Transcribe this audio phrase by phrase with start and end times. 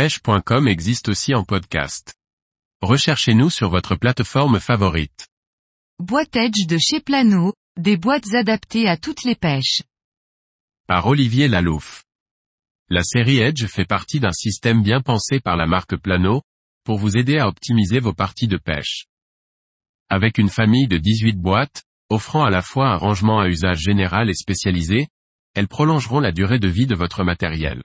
[0.00, 2.14] pêche.com existe aussi en podcast.
[2.80, 5.28] Recherchez-nous sur votre plateforme favorite.
[5.98, 9.82] Boîte Edge de chez Plano, des boîtes adaptées à toutes les pêches.
[10.86, 12.04] Par Olivier Lalouf.
[12.88, 16.40] La série Edge fait partie d'un système bien pensé par la marque Plano,
[16.82, 19.04] pour vous aider à optimiser vos parties de pêche.
[20.08, 24.30] Avec une famille de 18 boîtes, offrant à la fois un rangement à usage général
[24.30, 25.08] et spécialisé,
[25.54, 27.82] elles prolongeront la durée de vie de votre matériel.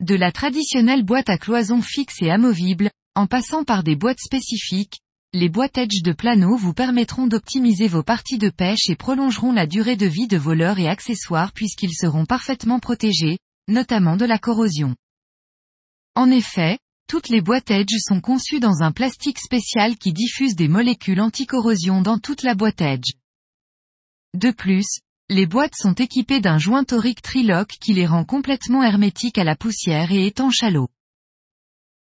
[0.00, 5.00] De la traditionnelle boîte à cloison fixe et amovible, en passant par des boîtes spécifiques,
[5.32, 9.66] les boîtes Edge de Plano vous permettront d'optimiser vos parties de pêche et prolongeront la
[9.66, 14.38] durée de vie de vos leurres et accessoires puisqu'ils seront parfaitement protégés, notamment de la
[14.38, 14.94] corrosion.
[16.14, 16.78] En effet,
[17.08, 22.02] toutes les boîtes Edge sont conçues dans un plastique spécial qui diffuse des molécules anticorrosion
[22.02, 23.14] dans toute la boîte Edge.
[24.34, 29.36] De plus, les boîtes sont équipées d'un joint torique trilock qui les rend complètement hermétiques
[29.36, 30.88] à la poussière et étanches à l'eau.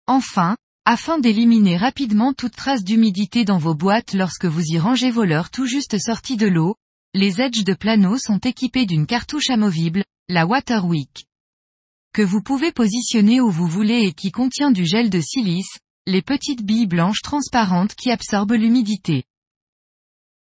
[0.07, 5.25] Enfin, afin d'éliminer rapidement toute trace d'humidité dans vos boîtes lorsque vous y rangez vos
[5.25, 6.77] leurres tout juste sortis de l'eau,
[7.15, 11.27] les edges de plano sont équipés d'une cartouche amovible, la Waterwick.
[12.13, 16.21] Que vous pouvez positionner où vous voulez et qui contient du gel de silice, les
[16.21, 19.25] petites billes blanches transparentes qui absorbent l'humidité.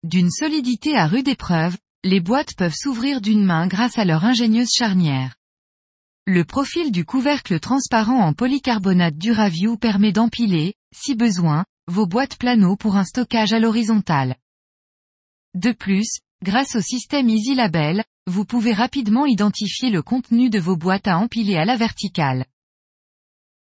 [0.03, 4.71] D'une solidité à rude épreuve, les boîtes peuvent s'ouvrir d'une main grâce à leur ingénieuse
[4.73, 5.35] charnière.
[6.25, 12.77] Le profil du couvercle transparent en polycarbonate Duraview permet d'empiler, si besoin, vos boîtes plano
[12.77, 14.35] pour un stockage à l'horizontale.
[15.55, 20.77] De plus, grâce au système Easy Label, vous pouvez rapidement identifier le contenu de vos
[20.77, 22.45] boîtes à empiler à la verticale.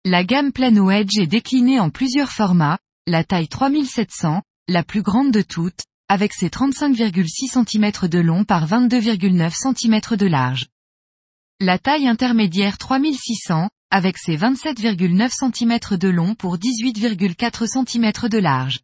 [0.03, 5.31] La gamme Plano Edge est déclinée en plusieurs formats, la taille 3700, la plus grande
[5.31, 10.67] de toutes, avec ses 35,6 cm de long par 22,9 cm de large.
[11.59, 18.81] La taille intermédiaire 3600, avec ses 27,9 cm de long pour 18,4 cm de large.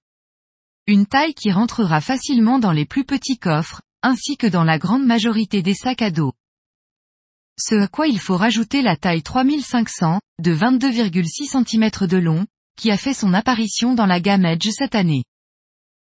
[0.88, 5.06] Une taille qui rentrera facilement dans les plus petits coffres, ainsi que dans la grande
[5.06, 6.34] majorité des sacs à dos.
[7.60, 12.90] Ce à quoi il faut rajouter la taille 3500, de 22,6 cm de long, qui
[12.90, 15.24] a fait son apparition dans la gamme Edge cette année.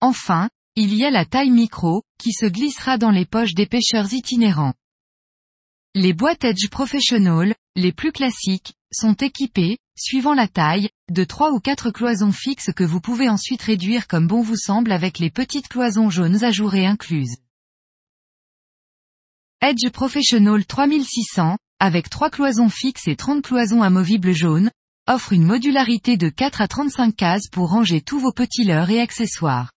[0.01, 4.11] Enfin, il y a la taille micro, qui se glissera dans les poches des pêcheurs
[4.13, 4.73] itinérants.
[5.93, 11.61] Les boîtes Edge Professional, les plus classiques, sont équipées, suivant la taille, de trois ou
[11.61, 15.69] quatre cloisons fixes que vous pouvez ensuite réduire comme bon vous semble avec les petites
[15.69, 17.37] cloisons jaunes ajourées incluses.
[19.61, 24.71] Edge Professional 3600, avec trois cloisons fixes et 30 cloisons amovibles jaunes,
[25.07, 28.99] offre une modularité de 4 à 35 cases pour ranger tous vos petits leurres et
[28.99, 29.71] accessoires.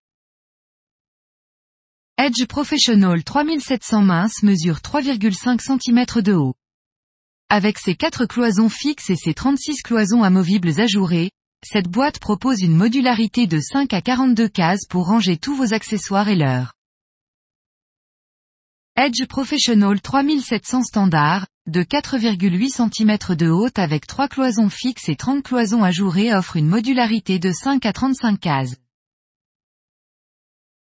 [2.21, 6.56] Edge Professional 3700 mince mesure 3,5 cm de haut.
[7.49, 11.31] Avec ses 4 cloisons fixes et ses 36 cloisons amovibles ajourées,
[11.65, 16.29] cette boîte propose une modularité de 5 à 42 cases pour ranger tous vos accessoires
[16.29, 16.73] et leurs.
[18.97, 25.45] Edge Professional 3700 standard, de 4,8 cm de haut avec 3 cloisons fixes et 30
[25.45, 28.75] cloisons ajourées offre une modularité de 5 à 35 cases.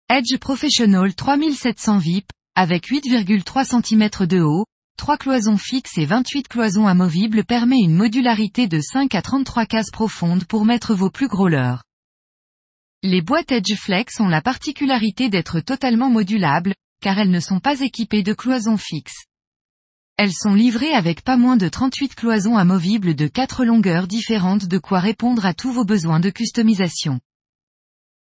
[0.09, 4.63] Edge Professional 3700 VIP, avec 8,3 cm de haut,
[4.97, 9.91] 3 cloisons fixes et 28 cloisons amovibles permet une modularité de 5 à 33 cases
[9.91, 11.83] profondes pour mettre vos plus gros leurres.
[13.03, 17.81] Les boîtes Edge Flex ont la particularité d'être totalement modulables, car elles ne sont pas
[17.81, 19.25] équipées de cloisons fixes.
[20.15, 24.77] Elles sont livrées avec pas moins de 38 cloisons amovibles de 4 longueurs différentes de
[24.77, 27.19] quoi répondre à tous vos besoins de customisation.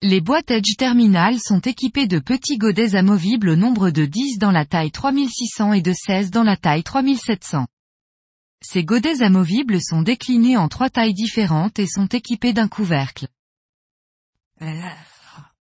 [0.03, 4.52] Les boîtes Edge Terminal sont équipées de petits godets amovibles au nombre de 10 dans
[4.52, 7.66] la taille 3600 et de 16 dans la taille 3700.
[8.62, 13.28] Ces godets amovibles sont déclinés en trois tailles différentes et sont équipés d'un couvercle.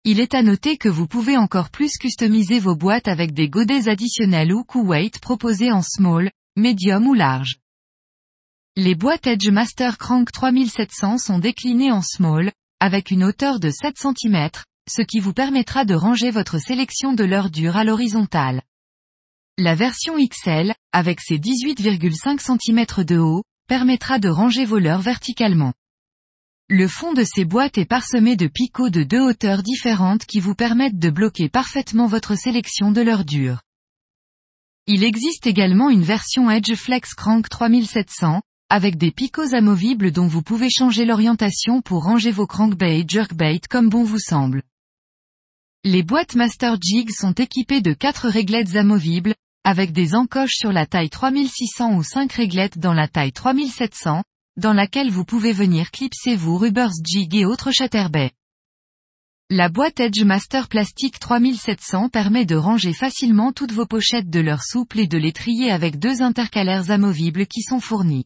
[0.04, 3.88] Il est à noter que vous pouvez encore plus customiser vos boîtes avec des godets
[3.88, 7.56] additionnels ou weight proposés en small, medium ou large.
[8.76, 12.52] Les boîtes Edge Master Crank 3700 sont déclinées en small,
[12.82, 14.50] avec une hauteur de 7 cm,
[14.90, 18.60] ce qui vous permettra de ranger votre sélection de l'heure dure à l'horizontale.
[19.56, 25.74] La version XL, avec ses 18,5 cm de haut, permettra de ranger vos leurres verticalement.
[26.68, 30.56] Le fond de ces boîtes est parsemé de picots de deux hauteurs différentes qui vous
[30.56, 33.60] permettent de bloquer parfaitement votre sélection de l'heure dure.
[34.88, 40.40] Il existe également une version Edge Flex Crank 3700, avec des picots amovibles dont vous
[40.40, 44.62] pouvez changer l'orientation pour ranger vos crankbait jerkbait comme bon vous semble.
[45.84, 50.86] Les boîtes Master Jig sont équipées de 4 réglettes amovibles, avec des encoches sur la
[50.86, 54.24] taille 3600 ou 5 réglettes dans la taille 3700,
[54.56, 58.30] dans laquelle vous pouvez venir clipser vos rubbers jig et autres chatterbait.
[59.50, 64.62] La boîte Edge Master Plastique 3700 permet de ranger facilement toutes vos pochettes de leur
[64.62, 68.24] souple et de les trier avec deux intercalaires amovibles qui sont fournis.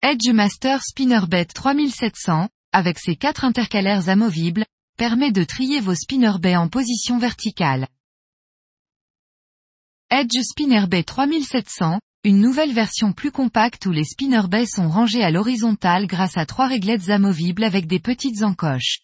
[0.00, 4.64] Edge Master Spinnerbait 3700, avec ses quatre intercalaires amovibles,
[4.96, 7.88] permet de trier vos spinnerbait en position verticale.
[10.08, 16.06] Edge Spinnerbait 3700, une nouvelle version plus compacte où les spinnerbaits sont rangés à l'horizontale
[16.06, 19.00] grâce à trois réglettes amovibles avec des petites encoches.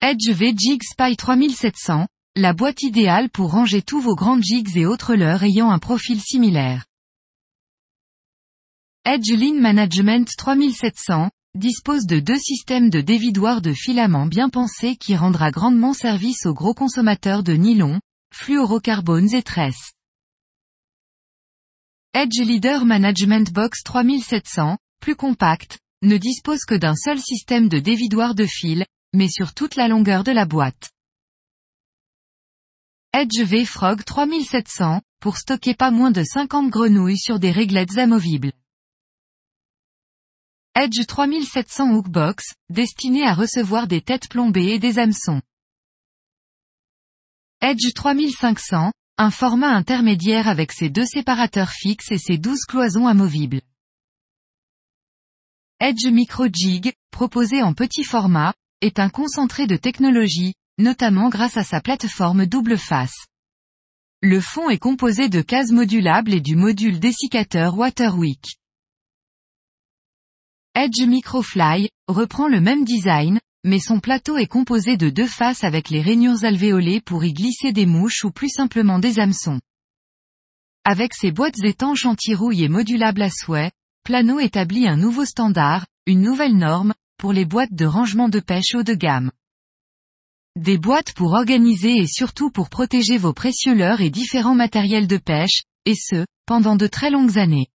[0.00, 4.86] Edge V Jig Spy 3700, la boîte idéale pour ranger tous vos grandes jigs et
[4.86, 6.84] autres leurres ayant un profil similaire.
[9.04, 15.16] Edge Lean Management 3700, dispose de deux systèmes de dévidoir de filaments bien pensés qui
[15.16, 18.00] rendra grandement service aux gros consommateurs de nylon,
[18.32, 19.92] fluorocarbones et tresses.
[22.14, 28.36] Edge Leader Management Box 3700, plus compact, ne dispose que d'un seul système de dévidoir
[28.36, 30.92] de fil, mais sur toute la longueur de la boîte.
[33.12, 38.52] Edge V Frog 3700, pour stocker pas moins de 50 grenouilles sur des réglettes amovibles.
[40.74, 45.42] Edge 3700 Hookbox, destiné à recevoir des têtes plombées et des hameçons.
[47.60, 53.60] Edge 3500, un format intermédiaire avec ses deux séparateurs fixes et ses douze cloisons amovibles.
[55.78, 61.64] Edge Micro Jig, proposé en petit format, est un concentré de technologie, notamment grâce à
[61.64, 63.26] sa plateforme double face.
[64.22, 68.56] Le fond est composé de cases modulables et du module dessiccateur Waterwick.
[70.74, 75.90] Edge Microfly, reprend le même design, mais son plateau est composé de deux faces avec
[75.90, 79.60] les rainures alvéolées pour y glisser des mouches ou plus simplement des hameçons.
[80.84, 83.70] Avec ses boîtes étanches anti-rouille et modulables à souhait,
[84.02, 88.74] Plano établit un nouveau standard, une nouvelle norme, pour les boîtes de rangement de pêche
[88.74, 89.30] haut de gamme.
[90.56, 95.18] Des boîtes pour organiser et surtout pour protéger vos précieux leurres et différents matériels de
[95.18, 97.68] pêche, et ce, pendant de très longues années.